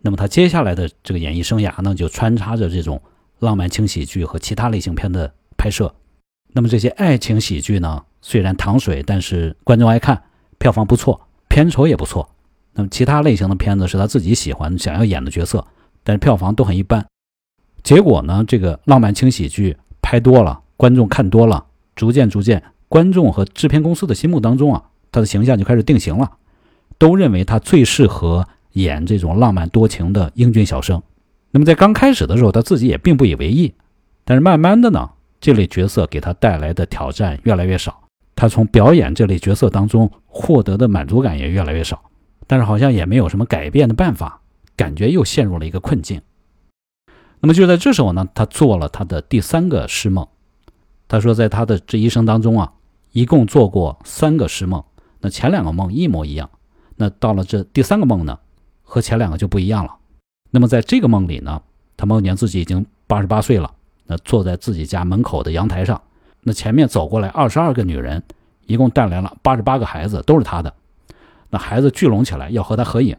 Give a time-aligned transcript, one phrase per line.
[0.00, 3.02] 那么他接下来的这个演艺生涯呢，就穿插着这种
[3.40, 5.94] 浪漫轻喜剧和其他类型片的拍摄。
[6.52, 10.22] 那么这些爱情喜剧呢，虽然糖水，但是观众爱看，
[10.58, 12.30] 票房不错，片酬也不错。
[12.74, 15.66] 那么其他类型的片子是他自己喜欢、想要演的角色，
[16.04, 17.04] 但是票房都很一般。
[17.82, 26.32] 结果呢，这个浪漫轻喜剧拍多了，观众看多了，逐渐逐渐，观众和制片公司的心目当中啊，他的形象就开始定型了，
[26.98, 31.02] 都认为他最适合演这种浪漫多情的英俊小生。
[31.50, 33.74] 那么在刚开始的时候，他自己也并不以为意，
[34.24, 35.10] 但是慢慢的呢。
[35.40, 38.02] 这类角色给他带来的挑战越来越少，
[38.34, 42.10] 他从表演这类角色当中获得的满足感也越来越少，
[42.48, 44.40] 但是好像也没有什么改变的办法，
[44.74, 46.20] 感觉又陷入了一个困境。
[47.38, 50.26] 那么就在这时候呢，他做了他的第三个诗梦。
[51.06, 52.72] 他说，在他的这一生当中啊，
[53.12, 54.82] 一共做过三个诗梦，
[55.20, 56.50] 那前两个梦一模一样，
[56.96, 58.40] 那到了这第三个梦呢，
[58.88, 59.94] 和前两个就不一样了。
[60.50, 61.62] 那么在这个梦里呢，
[61.96, 63.70] 他梦见自己已经八十八岁了。
[64.06, 66.00] 那坐在自己家门口的阳台上，
[66.40, 68.22] 那前面走过来二十二个女人，
[68.64, 70.72] 一共带来了八十八个孩子，都是他的。
[71.50, 73.14] 那孩子聚拢起来要和他合影。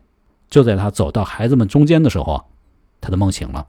[0.49, 2.45] 就在他走到孩子们中间的时候，
[2.99, 3.67] 他的梦醒了。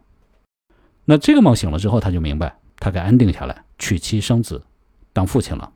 [1.05, 4.63] 那这个梦醒了之后，他就明白，他该安定下来，娶妻生子，
[5.13, 5.73] 当父亲了。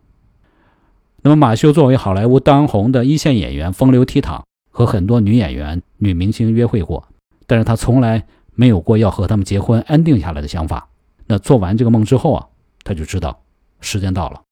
[1.21, 4.43] 那么马修作为好莱坞当红的一线演员，风流倜傥，
[4.75, 7.07] 和很多女演员、女明星约会过，
[7.47, 10.89] 但是他从来没有过要和他们结婚、安定下来的想法。
[11.27, 12.45] 那做完这个梦之后啊，
[12.83, 13.41] 他就知道
[13.81, 14.43] 时间到了，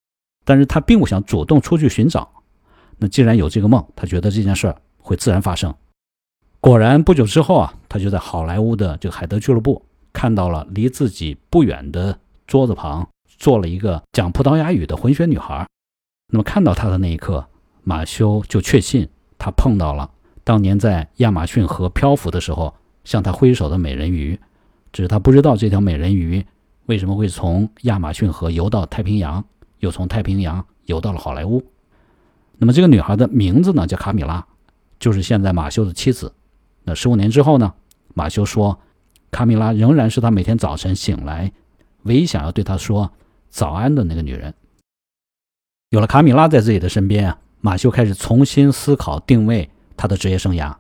[0.45, 2.31] 但是他并不想主动出去寻找。
[2.99, 5.75] 那既然有这个梦，他觉得这件事儿会自然发生。
[6.61, 15.67] 果然不久之后啊，他就在好莱坞的这个海德俱乐部看到了离自己不远的桌子旁坐了一个讲葡萄牙语的混血女孩。
[16.29, 17.45] 那么看到她的那一刻，
[17.83, 19.09] 马修就确信
[19.43, 20.09] 他碰到了
[20.45, 24.39] 当年在亚马逊河漂浮的时候向他挥手的美人鱼，
[24.93, 26.47] 只是他不知道这条美人鱼。
[26.87, 29.45] 为什么会从亚马逊河游到太平洋，
[29.81, 31.61] 又从太平洋游到了好莱坞？
[32.57, 34.47] 那么这个女孩的名字呢，叫卡米拉，
[35.01, 36.33] 就是现在马修的妻子。
[36.85, 37.75] 那十五年之后呢，
[38.15, 38.79] 马修说，
[39.33, 41.51] 卡米拉仍然是他每天早晨醒来
[42.05, 43.11] 唯一想要对他说
[43.49, 44.55] 早安的那个女人。
[45.91, 50.75] 有了卡米拉在自己的身边啊，马修开始重新思考定位他的职业生涯。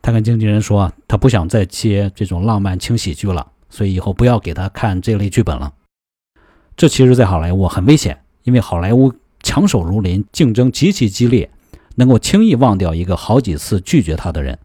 [0.00, 3.48] 他跟经纪人说，他不想再接这种浪漫轻喜剧了。
[3.68, 5.72] 所以以后不要给他看这类剧本了。
[6.76, 9.12] 这其实，在好莱坞很危险，因为好莱坞
[9.42, 11.50] 强手如林，竞争极其激烈，
[11.96, 14.56] 能够轻易忘掉一个好几次拒绝他的人。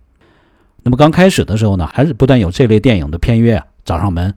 [0.84, 4.34] 那么刚开始的时候呢，还是不断有这类电影的片约找上门，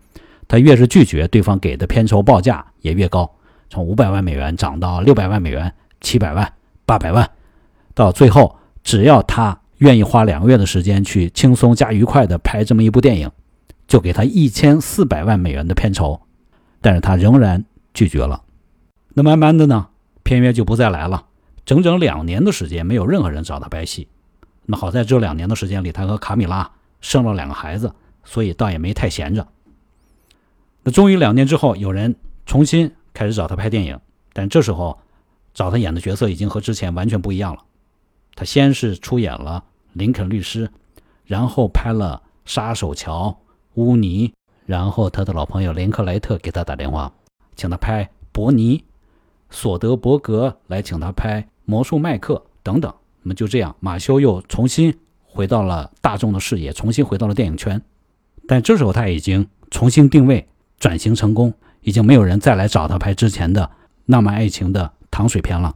[0.48, 3.30] 他越是拒绝，对方给的片酬报价也越高，
[3.68, 6.50] 从五百万美元涨到六百万美元、七百万、
[6.86, 7.30] 八百万，
[7.94, 13.30] 到最后，只要他愿意花两个月的时间去轻松加愉快的拍这么一部电影。
[13.86, 16.18] 就给他一千四百万美元的片酬，
[16.80, 17.62] 但是他仍然
[17.92, 18.42] 拒绝了。
[19.12, 19.88] 那慢慢的呢，
[20.22, 21.26] 片约就不再来了。
[21.66, 24.08] 整整两年的时间，没有任何人找他拍戏。
[24.64, 26.70] 那好在这两年的时间里，他和卡米拉
[27.02, 27.92] 生了两个孩子，
[28.24, 29.46] 所以倒也没太闲着。
[30.82, 34.00] 那终于两年之后，有人重新开始找他拍电影，
[34.32, 34.98] 但这时候
[35.54, 37.62] 找他演的角色已经和之前完全不一样了。
[38.34, 40.66] 他先是出演了《林肯律师》，
[41.24, 43.28] 然后拍了《杀手桥》。
[43.74, 44.32] 乌尼，
[44.66, 47.12] 然后他的老朋友林克莱特给他打电话，
[47.56, 48.78] 请他拍《伯尼》，
[49.50, 52.94] 索德伯格来请他拍《魔术麦克》等等。
[53.22, 57.82] 那么就这样，马修又重新回到了大众的视野，重新回到了电影圈。
[58.46, 60.46] 但这时候他已经重新定位，
[60.78, 63.68] 转型成功，已经没有人再来找他拍之前的
[64.06, 65.72] 浪漫爱情的糖水偏了。